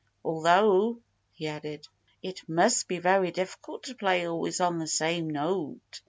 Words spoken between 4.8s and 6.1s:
same note.